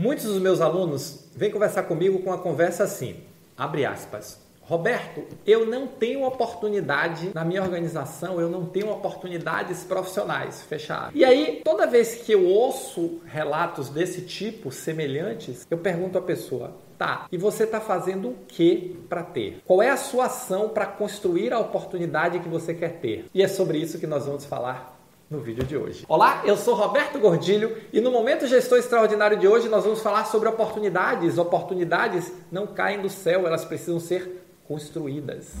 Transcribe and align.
Muitos 0.00 0.24
dos 0.24 0.40
meus 0.40 0.62
alunos 0.62 1.26
vêm 1.36 1.50
conversar 1.50 1.82
comigo 1.82 2.20
com 2.20 2.30
uma 2.30 2.38
conversa 2.38 2.84
assim, 2.84 3.16
abre 3.54 3.84
aspas. 3.84 4.40
Roberto, 4.62 5.24
eu 5.46 5.66
não 5.66 5.86
tenho 5.86 6.24
oportunidade 6.24 7.32
na 7.34 7.44
minha 7.44 7.62
organização, 7.62 8.40
eu 8.40 8.48
não 8.48 8.64
tenho 8.64 8.90
oportunidades 8.90 9.84
profissionais, 9.84 10.62
fechado. 10.62 11.14
E 11.14 11.22
aí, 11.22 11.60
toda 11.62 11.86
vez 11.86 12.14
que 12.14 12.32
eu 12.32 12.46
ouço 12.46 13.20
relatos 13.26 13.90
desse 13.90 14.22
tipo, 14.22 14.72
semelhantes, 14.72 15.66
eu 15.70 15.76
pergunto 15.76 16.16
à 16.16 16.22
pessoa: 16.22 16.78
tá, 16.96 17.26
e 17.30 17.36
você 17.36 17.64
está 17.64 17.78
fazendo 17.78 18.28
o 18.30 18.36
que 18.48 19.04
para 19.06 19.22
ter? 19.22 19.60
Qual 19.66 19.82
é 19.82 19.90
a 19.90 19.98
sua 19.98 20.26
ação 20.26 20.70
para 20.70 20.86
construir 20.86 21.52
a 21.52 21.58
oportunidade 21.58 22.40
que 22.40 22.48
você 22.48 22.72
quer 22.72 23.00
ter? 23.00 23.26
E 23.34 23.42
é 23.42 23.48
sobre 23.48 23.76
isso 23.76 23.98
que 23.98 24.06
nós 24.06 24.24
vamos 24.24 24.46
falar 24.46 24.99
no 25.30 25.38
vídeo 25.38 25.64
de 25.64 25.76
hoje. 25.76 26.04
Olá, 26.08 26.42
eu 26.44 26.56
sou 26.56 26.74
Roberto 26.74 27.16
Gordilho 27.20 27.76
e 27.92 28.00
no 28.00 28.10
Momento 28.10 28.48
Gestor 28.48 28.78
Extraordinário 28.78 29.38
de 29.38 29.46
hoje 29.46 29.68
nós 29.68 29.84
vamos 29.84 30.02
falar 30.02 30.24
sobre 30.24 30.48
oportunidades. 30.48 31.38
Oportunidades 31.38 32.32
não 32.50 32.66
caem 32.66 33.00
do 33.00 33.08
céu, 33.08 33.46
elas 33.46 33.64
precisam 33.64 34.00
ser 34.00 34.44
construídas. 34.66 35.52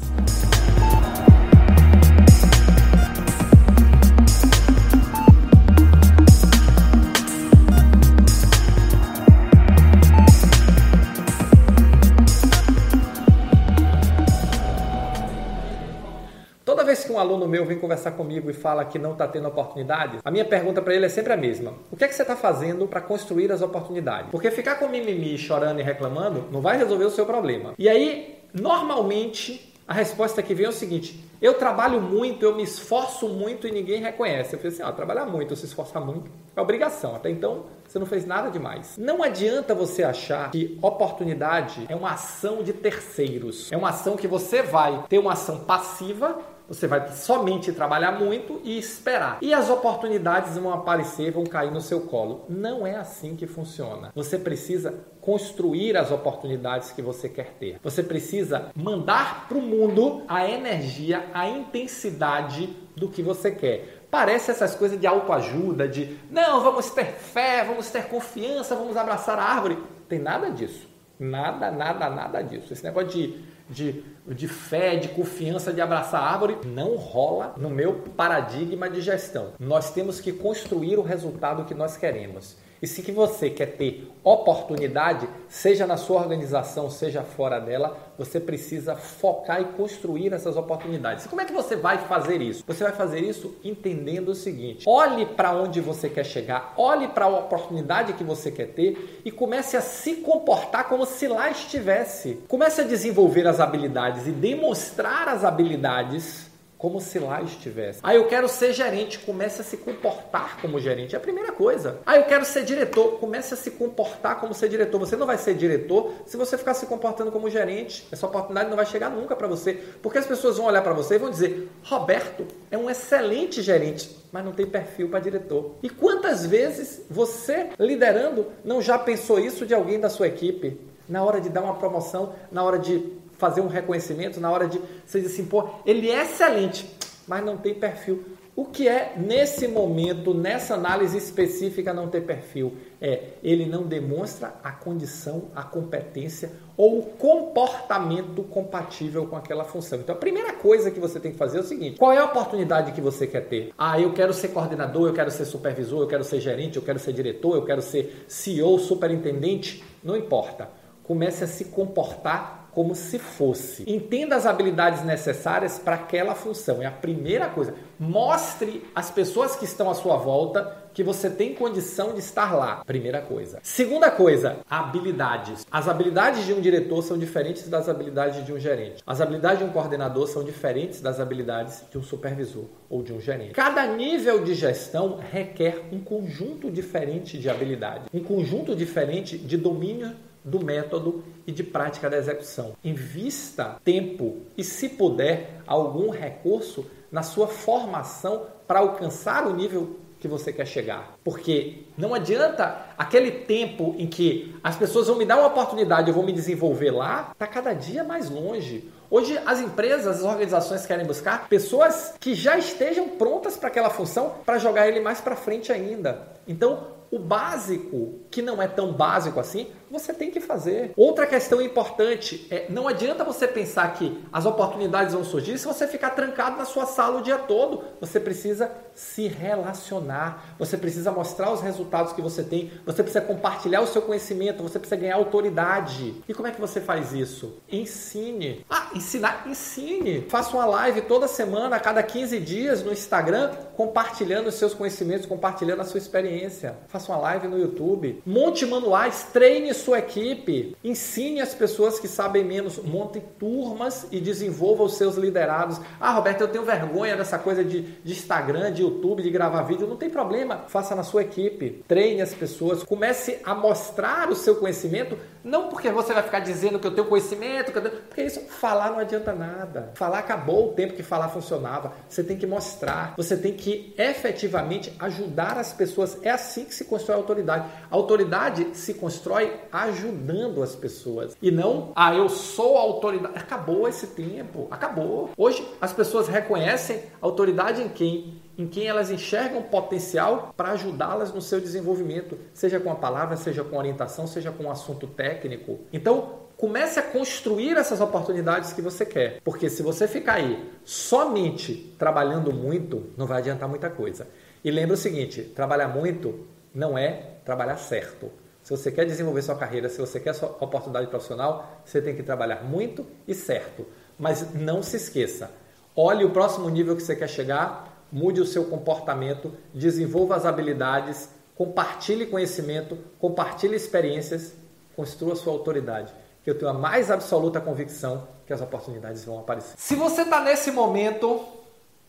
Toda 16.80 16.92
vez 16.94 17.04
que 17.04 17.12
um 17.12 17.18
aluno 17.18 17.46
meu 17.46 17.66
vem 17.66 17.78
conversar 17.78 18.12
comigo 18.12 18.48
e 18.48 18.54
fala 18.54 18.86
que 18.86 18.98
não 18.98 19.12
está 19.12 19.28
tendo 19.28 19.46
oportunidade, 19.46 20.16
a 20.24 20.30
minha 20.30 20.46
pergunta 20.46 20.80
para 20.80 20.94
ele 20.94 21.04
é 21.04 21.10
sempre 21.10 21.30
a 21.30 21.36
mesma: 21.36 21.74
O 21.92 21.96
que 21.96 22.04
é 22.04 22.08
que 22.08 22.14
você 22.14 22.22
está 22.22 22.34
fazendo 22.34 22.86
para 22.86 23.02
construir 23.02 23.52
as 23.52 23.60
oportunidades? 23.60 24.30
Porque 24.30 24.50
ficar 24.50 24.76
com 24.76 24.88
mimimi, 24.88 25.36
chorando 25.36 25.80
e 25.80 25.82
reclamando 25.82 26.46
não 26.50 26.62
vai 26.62 26.78
resolver 26.78 27.04
o 27.04 27.10
seu 27.10 27.26
problema. 27.26 27.74
E 27.78 27.86
aí 27.86 28.40
Normalmente, 28.52 29.72
a 29.86 29.94
resposta 29.94 30.42
que 30.42 30.54
vem 30.54 30.66
é 30.66 30.68
o 30.68 30.72
seguinte: 30.72 31.22
eu 31.40 31.54
trabalho 31.54 32.00
muito, 32.00 32.44
eu 32.44 32.54
me 32.54 32.62
esforço 32.62 33.28
muito 33.28 33.66
e 33.66 33.70
ninguém 33.70 34.00
reconhece. 34.00 34.54
Eu 34.54 34.58
falei 34.58 34.72
assim: 34.72 34.82
ó, 34.82 34.92
trabalhar 34.92 35.26
muito, 35.26 35.54
se 35.56 35.66
esforçar 35.66 36.04
muito 36.04 36.30
é 36.56 36.60
obrigação. 36.60 37.14
Até 37.14 37.30
então, 37.30 37.64
você 37.86 37.98
não 37.98 38.06
fez 38.06 38.26
nada 38.26 38.50
demais. 38.50 38.96
Não 38.98 39.22
adianta 39.22 39.74
você 39.74 40.02
achar 40.02 40.50
que 40.50 40.78
oportunidade 40.82 41.86
é 41.88 41.94
uma 41.94 42.12
ação 42.12 42.62
de 42.62 42.72
terceiros. 42.72 43.70
É 43.70 43.76
uma 43.76 43.90
ação 43.90 44.16
que 44.16 44.26
você 44.26 44.62
vai 44.62 45.04
ter 45.08 45.18
uma 45.18 45.32
ação 45.32 45.60
passiva 45.60 46.38
você 46.70 46.86
vai 46.86 47.08
somente 47.08 47.72
trabalhar 47.72 48.12
muito 48.12 48.60
e 48.62 48.78
esperar. 48.78 49.38
E 49.42 49.52
as 49.52 49.68
oportunidades 49.68 50.56
vão 50.56 50.72
aparecer, 50.72 51.32
vão 51.32 51.42
cair 51.42 51.72
no 51.72 51.80
seu 51.80 52.02
colo. 52.02 52.44
Não 52.48 52.86
é 52.86 52.94
assim 52.94 53.34
que 53.34 53.44
funciona. 53.44 54.12
Você 54.14 54.38
precisa 54.38 54.94
construir 55.20 55.96
as 55.96 56.12
oportunidades 56.12 56.92
que 56.92 57.02
você 57.02 57.28
quer 57.28 57.54
ter. 57.58 57.80
Você 57.82 58.04
precisa 58.04 58.70
mandar 58.72 59.48
para 59.48 59.58
o 59.58 59.62
mundo 59.62 60.22
a 60.28 60.48
energia, 60.48 61.26
a 61.34 61.48
intensidade 61.48 62.68
do 62.94 63.08
que 63.08 63.20
você 63.20 63.50
quer. 63.50 64.06
Parece 64.08 64.52
essas 64.52 64.72
coisas 64.72 65.00
de 65.00 65.08
autoajuda, 65.08 65.88
de 65.88 66.20
não, 66.30 66.60
vamos 66.62 66.88
ter 66.90 67.06
fé, 67.06 67.64
vamos 67.64 67.90
ter 67.90 68.04
confiança, 68.04 68.76
vamos 68.76 68.96
abraçar 68.96 69.40
a 69.40 69.42
árvore. 69.42 69.76
Tem 70.08 70.20
nada 70.20 70.48
disso. 70.50 70.88
Nada, 71.18 71.70
nada, 71.70 72.08
nada 72.08 72.42
disso. 72.42 72.72
Esse 72.72 72.84
negócio 72.84 73.10
de 73.10 73.44
de, 73.70 74.02
de 74.26 74.48
fé, 74.48 74.96
de 74.96 75.08
confiança, 75.08 75.72
de 75.72 75.80
abraçar 75.80 76.20
a 76.20 76.30
árvore, 76.30 76.58
não 76.66 76.96
rola 76.96 77.54
no 77.56 77.70
meu 77.70 77.94
paradigma 78.16 78.90
de 78.90 79.00
gestão. 79.00 79.52
Nós 79.58 79.92
temos 79.92 80.20
que 80.20 80.32
construir 80.32 80.98
o 80.98 81.02
resultado 81.02 81.64
que 81.64 81.74
nós 81.74 81.96
queremos. 81.96 82.56
E 82.82 82.86
se 82.86 83.02
que 83.02 83.12
você 83.12 83.50
quer 83.50 83.76
ter 83.76 84.10
oportunidade, 84.24 85.28
seja 85.48 85.86
na 85.86 85.96
sua 85.96 86.20
organização, 86.20 86.88
seja 86.90 87.22
fora 87.22 87.58
dela, 87.58 87.96
você 88.16 88.40
precisa 88.40 88.96
focar 88.96 89.60
e 89.60 89.64
construir 89.76 90.32
essas 90.32 90.56
oportunidades. 90.56 91.24
E 91.24 91.28
como 91.28 91.42
é 91.42 91.44
que 91.44 91.52
você 91.52 91.76
vai 91.76 91.98
fazer 91.98 92.40
isso? 92.40 92.64
Você 92.66 92.82
vai 92.82 92.92
fazer 92.92 93.20
isso 93.20 93.54
entendendo 93.62 94.30
o 94.30 94.34
seguinte: 94.34 94.84
olhe 94.88 95.26
para 95.26 95.52
onde 95.52 95.80
você 95.80 96.08
quer 96.08 96.24
chegar, 96.24 96.74
olhe 96.76 97.08
para 97.08 97.26
a 97.26 97.28
oportunidade 97.28 98.14
que 98.14 98.24
você 98.24 98.50
quer 98.50 98.68
ter 98.68 99.20
e 99.24 99.30
comece 99.30 99.76
a 99.76 99.80
se 99.80 100.16
comportar 100.16 100.88
como 100.88 101.04
se 101.04 101.28
lá 101.28 101.50
estivesse. 101.50 102.40
Comece 102.48 102.80
a 102.80 102.84
desenvolver 102.84 103.46
as 103.46 103.60
habilidades 103.60 104.26
e 104.26 104.30
demonstrar 104.30 105.28
as 105.28 105.44
habilidades 105.44 106.49
como 106.80 106.98
se 106.98 107.18
lá 107.18 107.42
estivesse. 107.42 108.00
Ah, 108.02 108.14
eu 108.14 108.26
quero 108.26 108.48
ser 108.48 108.72
gerente, 108.72 109.18
comece 109.18 109.60
a 109.60 109.64
se 109.64 109.76
comportar 109.76 110.58
como 110.62 110.80
gerente. 110.80 111.14
É 111.14 111.18
a 111.18 111.20
primeira 111.20 111.52
coisa. 111.52 111.98
Ah, 112.06 112.16
eu 112.16 112.24
quero 112.24 112.42
ser 112.46 112.64
diretor, 112.64 113.18
comece 113.18 113.52
a 113.52 113.56
se 113.56 113.72
comportar 113.72 114.40
como 114.40 114.54
ser 114.54 114.70
diretor. 114.70 114.98
Você 114.98 115.14
não 115.14 115.26
vai 115.26 115.36
ser 115.36 115.54
diretor 115.54 116.10
se 116.24 116.38
você 116.38 116.56
ficar 116.56 116.72
se 116.72 116.86
comportando 116.86 117.30
como 117.30 117.50
gerente. 117.50 118.08
Essa 118.10 118.26
oportunidade 118.26 118.70
não 118.70 118.76
vai 118.76 118.86
chegar 118.86 119.10
nunca 119.10 119.36
para 119.36 119.46
você, 119.46 119.74
porque 120.00 120.16
as 120.16 120.24
pessoas 120.24 120.56
vão 120.56 120.64
olhar 120.64 120.80
para 120.80 120.94
você 120.94 121.16
e 121.16 121.18
vão 121.18 121.28
dizer: 121.28 121.68
"Roberto 121.84 122.46
é 122.70 122.78
um 122.78 122.88
excelente 122.88 123.60
gerente, 123.60 124.16
mas 124.32 124.42
não 124.42 124.52
tem 124.52 124.64
perfil 124.64 125.10
para 125.10 125.20
diretor". 125.20 125.72
E 125.82 125.90
quantas 125.90 126.46
vezes 126.46 127.02
você 127.10 127.68
liderando 127.78 128.46
não 128.64 128.80
já 128.80 128.98
pensou 128.98 129.38
isso 129.38 129.66
de 129.66 129.74
alguém 129.74 130.00
da 130.00 130.08
sua 130.08 130.28
equipe? 130.28 130.80
Na 131.06 131.22
hora 131.22 131.42
de 131.42 131.50
dar 131.50 131.60
uma 131.60 131.74
promoção, 131.74 132.34
na 132.50 132.62
hora 132.62 132.78
de 132.78 133.20
fazer 133.40 133.62
um 133.62 133.66
reconhecimento, 133.66 134.38
na 134.38 134.50
hora 134.50 134.68
de 134.68 134.78
você 135.04 135.18
dizer 135.18 135.32
assim, 135.32 135.46
pô, 135.46 135.66
ele 135.86 136.10
é 136.10 136.22
excelente, 136.22 136.86
mas 137.26 137.42
não 137.42 137.56
tem 137.56 137.74
perfil. 137.74 138.22
O 138.54 138.66
que 138.66 138.86
é, 138.86 139.14
nesse 139.16 139.66
momento, 139.66 140.34
nessa 140.34 140.74
análise 140.74 141.16
específica, 141.16 141.94
não 141.94 142.08
ter 142.08 142.20
perfil? 142.20 142.76
É, 143.00 143.28
ele 143.42 143.64
não 143.64 143.84
demonstra 143.84 144.56
a 144.62 144.70
condição, 144.70 145.44
a 145.54 145.62
competência 145.62 146.50
ou 146.76 146.98
o 146.98 147.02
comportamento 147.02 148.42
compatível 148.42 149.26
com 149.26 149.36
aquela 149.36 149.64
função. 149.64 150.00
Então, 150.00 150.14
a 150.14 150.18
primeira 150.18 150.52
coisa 150.52 150.90
que 150.90 151.00
você 151.00 151.18
tem 151.18 151.32
que 151.32 151.38
fazer 151.38 151.56
é 151.56 151.60
o 151.62 151.64
seguinte: 151.64 151.98
qual 151.98 152.12
é 152.12 152.18
a 152.18 152.24
oportunidade 152.26 152.92
que 152.92 153.00
você 153.00 153.26
quer 153.26 153.46
ter? 153.46 153.72
Ah, 153.78 153.98
eu 153.98 154.12
quero 154.12 154.34
ser 154.34 154.48
coordenador, 154.48 155.08
eu 155.08 155.14
quero 155.14 155.30
ser 155.30 155.46
supervisor, 155.46 156.02
eu 156.02 156.08
quero 156.08 156.24
ser 156.24 156.40
gerente, 156.40 156.76
eu 156.76 156.82
quero 156.82 156.98
ser 156.98 157.14
diretor, 157.14 157.54
eu 157.54 157.64
quero 157.64 157.80
ser 157.80 158.26
CEO, 158.28 158.78
superintendente. 158.78 159.82
Não 160.04 160.16
importa. 160.16 160.68
Comece 161.04 161.44
a 161.44 161.46
se 161.46 161.66
comportar 161.66 162.59
como 162.72 162.94
se 162.94 163.18
fosse. 163.18 163.84
Entenda 163.86 164.36
as 164.36 164.46
habilidades 164.46 165.04
necessárias 165.04 165.78
para 165.78 165.96
aquela 165.96 166.34
função. 166.34 166.82
É 166.82 166.86
a 166.86 166.90
primeira 166.90 167.48
coisa. 167.48 167.74
Mostre 167.98 168.84
às 168.94 169.10
pessoas 169.10 169.56
que 169.56 169.64
estão 169.64 169.90
à 169.90 169.94
sua 169.94 170.16
volta 170.16 170.80
que 170.92 171.04
você 171.04 171.30
tem 171.30 171.54
condição 171.54 172.12
de 172.12 172.20
estar 172.20 172.54
lá. 172.54 172.82
Primeira 172.84 173.20
coisa. 173.20 173.60
Segunda 173.62 174.10
coisa, 174.10 174.58
habilidades. 174.68 175.66
As 175.70 175.88
habilidades 175.88 176.44
de 176.44 176.52
um 176.52 176.60
diretor 176.60 177.02
são 177.02 177.18
diferentes 177.18 177.68
das 177.68 177.88
habilidades 177.88 178.44
de 178.44 178.52
um 178.52 178.58
gerente. 178.58 179.02
As 179.06 179.20
habilidades 179.20 179.58
de 179.60 179.64
um 179.64 179.70
coordenador 179.70 180.26
são 180.26 180.42
diferentes 180.42 181.00
das 181.00 181.20
habilidades 181.20 181.84
de 181.90 181.98
um 181.98 182.02
supervisor 182.02 182.64
ou 182.88 183.02
de 183.02 183.12
um 183.12 183.20
gerente. 183.20 183.52
Cada 183.52 183.86
nível 183.86 184.42
de 184.42 184.54
gestão 184.54 185.18
requer 185.18 185.84
um 185.92 186.00
conjunto 186.00 186.70
diferente 186.70 187.38
de 187.38 187.48
habilidades, 187.48 188.08
um 188.12 188.22
conjunto 188.22 188.74
diferente 188.74 189.38
de 189.38 189.56
domínio 189.56 190.12
do 190.44 190.64
método 190.64 191.22
e 191.46 191.52
de 191.52 191.62
prática 191.62 192.08
da 192.08 192.16
execução. 192.16 192.74
Invista 192.82 193.76
tempo 193.84 194.38
e, 194.56 194.64
se 194.64 194.88
puder, 194.88 195.60
algum 195.66 196.10
recurso 196.10 196.86
na 197.10 197.22
sua 197.22 197.46
formação 197.46 198.46
para 198.66 198.80
alcançar 198.80 199.46
o 199.46 199.54
nível 199.54 199.96
que 200.20 200.28
você 200.28 200.52
quer 200.52 200.66
chegar. 200.66 201.14
Porque 201.24 201.84
não 201.96 202.14
adianta 202.14 202.86
aquele 202.96 203.30
tempo 203.30 203.94
em 203.98 204.06
que 204.06 204.54
as 204.62 204.76
pessoas 204.76 205.08
vão 205.08 205.16
me 205.16 205.24
dar 205.24 205.38
uma 205.38 205.48
oportunidade, 205.48 206.08
eu 206.08 206.14
vou 206.14 206.24
me 206.24 206.32
desenvolver 206.32 206.90
lá, 206.90 207.30
está 207.32 207.46
cada 207.46 207.72
dia 207.72 208.04
mais 208.04 208.28
longe. 208.28 208.88
Hoje 209.10 209.40
as 209.44 209.58
empresas, 209.58 210.18
as 210.18 210.22
organizações 210.22 210.86
querem 210.86 211.06
buscar 211.06 211.48
pessoas 211.48 212.14
que 212.20 212.34
já 212.34 212.56
estejam 212.56 213.08
prontas 213.08 213.56
para 213.56 213.68
aquela 213.68 213.90
função 213.90 214.34
para 214.44 214.58
jogar 214.58 214.86
ele 214.86 215.00
mais 215.00 215.20
para 215.20 215.34
frente 215.34 215.72
ainda. 215.72 216.28
Então, 216.46 217.00
o 217.10 217.18
básico, 217.18 218.20
que 218.30 218.40
não 218.40 218.62
é 218.62 218.68
tão 218.68 218.92
básico 218.92 219.40
assim, 219.40 219.66
você 219.90 220.12
tem 220.12 220.30
que 220.30 220.40
fazer. 220.40 220.92
Outra 220.96 221.26
questão 221.26 221.60
importante 221.60 222.46
é 222.50 222.66
não 222.68 222.86
adianta 222.86 223.24
você 223.24 223.46
pensar 223.46 223.92
que 223.94 224.22
as 224.32 224.46
oportunidades 224.46 225.14
vão 225.14 225.24
surgir 225.24 225.58
se 225.58 225.66
você 225.66 225.86
ficar 225.86 226.10
trancado 226.10 226.56
na 226.56 226.64
sua 226.64 226.86
sala 226.86 227.20
o 227.20 227.22
dia 227.22 227.38
todo. 227.38 227.82
Você 228.00 228.20
precisa 228.20 228.70
se 228.94 229.26
relacionar, 229.26 230.54
você 230.58 230.76
precisa 230.76 231.10
mostrar 231.10 231.50
os 231.52 231.60
resultados 231.60 232.12
que 232.12 232.20
você 232.20 232.42
tem, 232.42 232.70
você 232.84 233.02
precisa 233.02 233.24
compartilhar 233.24 233.80
o 233.80 233.86
seu 233.86 234.02
conhecimento, 234.02 234.62
você 234.62 234.78
precisa 234.78 235.00
ganhar 235.00 235.16
autoridade. 235.16 236.14
E 236.28 236.34
como 236.34 236.48
é 236.48 236.52
que 236.52 236.60
você 236.60 236.80
faz 236.80 237.12
isso? 237.12 237.60
Ensine. 237.70 238.64
Ah, 238.68 238.90
ensinar, 238.94 239.44
ensine. 239.46 240.26
Faça 240.28 240.56
uma 240.56 240.66
live 240.66 241.02
toda 241.02 241.26
semana, 241.26 241.76
a 241.76 241.80
cada 241.80 242.02
15 242.02 242.38
dias 242.40 242.82
no 242.82 242.92
Instagram, 242.92 243.52
compartilhando 243.76 244.48
os 244.48 244.54
seus 244.54 244.74
conhecimentos, 244.74 245.26
compartilhando 245.26 245.80
a 245.80 245.84
sua 245.84 245.98
experiência. 245.98 246.76
Faça 246.88 247.10
uma 247.10 247.20
live 247.20 247.48
no 247.48 247.58
YouTube. 247.58 248.22
Monte 248.26 248.66
manuais, 248.66 249.28
treine 249.32 249.72
sua 249.80 249.98
equipe, 249.98 250.76
ensine 250.84 251.40
as 251.40 251.54
pessoas 251.54 251.98
que 251.98 252.06
sabem 252.06 252.44
menos, 252.44 252.78
monte 252.78 253.20
turmas 253.38 254.06
e 254.12 254.20
desenvolva 254.20 254.84
os 254.84 254.94
seus 254.94 255.16
liderados. 255.16 255.80
Ah, 255.98 256.12
Roberto, 256.12 256.42
eu 256.42 256.48
tenho 256.48 256.64
vergonha 256.64 257.16
dessa 257.16 257.38
coisa 257.38 257.64
de, 257.64 257.82
de 257.82 258.12
Instagram, 258.12 258.72
de 258.72 258.82
YouTube, 258.82 259.22
de 259.22 259.30
gravar 259.30 259.62
vídeo. 259.62 259.86
Não 259.86 259.96
tem 259.96 260.10
problema, 260.10 260.64
faça 260.68 260.94
na 260.94 261.02
sua 261.02 261.22
equipe. 261.22 261.82
Treine 261.88 262.22
as 262.22 262.34
pessoas, 262.34 262.82
comece 262.82 263.38
a 263.44 263.54
mostrar 263.54 264.30
o 264.30 264.36
seu 264.36 264.56
conhecimento, 264.56 265.18
não 265.42 265.68
porque 265.68 265.90
você 265.90 266.12
vai 266.12 266.22
ficar 266.22 266.40
dizendo 266.40 266.78
que 266.78 266.86
eu 266.86 266.94
tenho 266.94 267.06
conhecimento, 267.06 267.72
porque 267.72 268.22
isso 268.22 268.40
falar 268.40 268.90
não 268.90 268.98
adianta 268.98 269.32
nada. 269.32 269.90
Falar 269.94 270.18
acabou 270.18 270.70
o 270.70 270.72
tempo 270.72 270.94
que 270.94 271.02
falar 271.02 271.28
funcionava. 271.28 271.92
Você 272.08 272.22
tem 272.22 272.36
que 272.36 272.46
mostrar, 272.46 273.14
você 273.16 273.36
tem 273.36 273.52
que 273.52 273.94
efetivamente 273.96 274.94
ajudar 274.98 275.58
as 275.58 275.72
pessoas. 275.72 276.18
É 276.22 276.30
assim 276.30 276.64
que 276.64 276.74
se 276.74 276.84
constrói 276.84 277.16
a 277.16 277.20
autoridade. 277.20 277.68
A 277.90 277.94
autoridade 277.94 278.68
se 278.74 278.94
constrói 278.94 279.60
ajudando 279.72 280.62
as 280.62 280.74
pessoas 280.74 281.36
e 281.40 281.50
não, 281.50 281.92
ah, 281.94 282.14
eu 282.14 282.28
sou 282.28 282.76
autoridade. 282.76 283.34
Acabou 283.36 283.88
esse 283.88 284.08
tempo, 284.08 284.68
acabou. 284.70 285.30
Hoje 285.36 285.66
as 285.80 285.92
pessoas 285.92 286.28
reconhecem 286.28 287.02
autoridade 287.20 287.82
em 287.82 287.88
quem? 287.88 288.40
Em 288.60 288.66
quem 288.66 288.86
elas 288.86 289.10
enxergam 289.10 289.62
potencial 289.62 290.52
para 290.54 290.72
ajudá-las 290.72 291.32
no 291.32 291.40
seu 291.40 291.62
desenvolvimento, 291.62 292.36
seja 292.52 292.78
com 292.78 292.92
a 292.92 292.94
palavra, 292.94 293.34
seja 293.34 293.64
com 293.64 293.78
orientação, 293.78 294.26
seja 294.26 294.52
com 294.52 294.64
um 294.64 294.70
assunto 294.70 295.06
técnico. 295.06 295.78
Então, 295.90 296.40
comece 296.58 297.00
a 297.00 297.02
construir 297.02 297.78
essas 297.78 298.02
oportunidades 298.02 298.74
que 298.74 298.82
você 298.82 299.06
quer. 299.06 299.40
Porque 299.42 299.70
se 299.70 299.82
você 299.82 300.06
ficar 300.06 300.34
aí 300.34 300.70
somente 300.84 301.94
trabalhando 301.98 302.52
muito, 302.52 303.06
não 303.16 303.26
vai 303.26 303.38
adiantar 303.38 303.66
muita 303.66 303.88
coisa. 303.88 304.28
E 304.62 304.70
lembra 304.70 304.92
o 304.92 304.98
seguinte: 304.98 305.40
trabalhar 305.40 305.88
muito 305.88 306.46
não 306.74 306.98
é 306.98 307.38
trabalhar 307.46 307.78
certo. 307.78 308.30
Se 308.62 308.76
você 308.76 308.92
quer 308.92 309.06
desenvolver 309.06 309.40
sua 309.40 309.56
carreira, 309.56 309.88
se 309.88 309.98
você 309.98 310.20
quer 310.20 310.34
sua 310.34 310.50
oportunidade 310.60 311.06
profissional, 311.06 311.80
você 311.82 312.02
tem 312.02 312.14
que 312.14 312.22
trabalhar 312.22 312.62
muito 312.62 313.06
e 313.26 313.34
certo. 313.34 313.86
Mas 314.18 314.52
não 314.52 314.82
se 314.82 314.98
esqueça, 314.98 315.50
olhe 315.96 316.26
o 316.26 316.30
próximo 316.30 316.68
nível 316.68 316.94
que 316.94 317.02
você 317.02 317.16
quer 317.16 317.28
chegar, 317.28 317.89
mude 318.12 318.40
o 318.40 318.46
seu 318.46 318.64
comportamento, 318.64 319.52
desenvolva 319.72 320.36
as 320.36 320.44
habilidades, 320.44 321.28
compartilhe 321.54 322.26
conhecimento, 322.26 322.98
compartilhe 323.18 323.76
experiências, 323.76 324.54
construa 324.96 325.36
sua 325.36 325.52
autoridade. 325.52 326.12
Que 326.42 326.50
eu 326.50 326.58
tenho 326.58 326.70
a 326.70 326.74
mais 326.74 327.10
absoluta 327.10 327.60
convicção 327.60 328.26
que 328.46 328.52
as 328.52 328.60
oportunidades 328.60 329.24
vão 329.24 329.38
aparecer. 329.38 329.74
Se 329.76 329.94
você 329.94 330.22
está 330.22 330.40
nesse 330.40 330.70
momento 330.70 331.40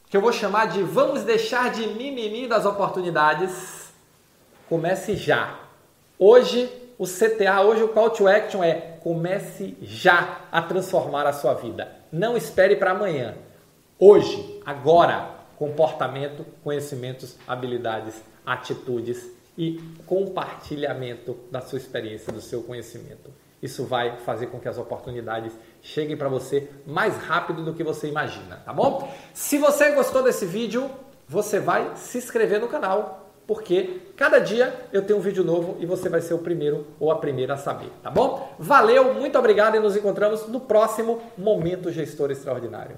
que 0.09 0.17
eu 0.17 0.21
vou 0.21 0.31
chamar 0.31 0.67
de 0.67 0.81
vamos 0.83 1.23
deixar 1.23 1.71
de 1.71 1.87
mimimi 1.87 2.47
das 2.47 2.65
oportunidades, 2.65 3.91
comece 4.67 5.15
já. 5.15 5.59
Hoje 6.17 6.69
o 6.97 7.05
CTA, 7.05 7.61
hoje 7.61 7.83
o 7.83 7.89
call 7.89 8.09
to 8.09 8.27
action 8.27 8.63
é 8.63 8.73
comece 9.01 9.75
já 9.81 10.41
a 10.51 10.61
transformar 10.61 11.25
a 11.25 11.33
sua 11.33 11.53
vida. 11.55 11.91
Não 12.11 12.37
espere 12.37 12.75
para 12.75 12.91
amanhã. 12.91 13.35
Hoje, 13.97 14.61
agora, 14.65 15.40
comportamento, 15.61 16.43
conhecimentos, 16.63 17.37
habilidades, 17.47 18.19
atitudes 18.43 19.29
e 19.55 19.79
compartilhamento 20.07 21.37
da 21.51 21.61
sua 21.61 21.77
experiência, 21.77 22.33
do 22.33 22.41
seu 22.41 22.63
conhecimento. 22.63 23.29
Isso 23.61 23.85
vai 23.85 24.17
fazer 24.21 24.47
com 24.47 24.59
que 24.59 24.67
as 24.67 24.79
oportunidades 24.79 25.53
cheguem 25.79 26.17
para 26.17 26.27
você 26.27 26.67
mais 26.83 27.15
rápido 27.15 27.63
do 27.63 27.75
que 27.75 27.83
você 27.83 28.07
imagina, 28.07 28.55
tá 28.65 28.73
bom? 28.73 29.07
Se 29.35 29.59
você 29.59 29.91
gostou 29.91 30.23
desse 30.23 30.47
vídeo, 30.47 30.89
você 31.27 31.59
vai 31.59 31.91
se 31.95 32.17
inscrever 32.17 32.59
no 32.59 32.67
canal, 32.67 33.31
porque 33.45 34.01
cada 34.17 34.39
dia 34.39 34.73
eu 34.91 35.03
tenho 35.03 35.19
um 35.19 35.21
vídeo 35.21 35.43
novo 35.43 35.77
e 35.79 35.85
você 35.85 36.09
vai 36.09 36.21
ser 36.21 36.33
o 36.33 36.39
primeiro 36.39 36.87
ou 36.99 37.11
a 37.11 37.19
primeira 37.19 37.53
a 37.53 37.57
saber, 37.57 37.91
tá 38.01 38.09
bom? 38.09 38.55
Valeu, 38.57 39.13
muito 39.13 39.37
obrigado 39.37 39.75
e 39.75 39.79
nos 39.79 39.95
encontramos 39.95 40.47
no 40.47 40.61
próximo 40.61 41.21
Momento 41.37 41.91
Gestor 41.91 42.31
Extraordinário. 42.31 42.97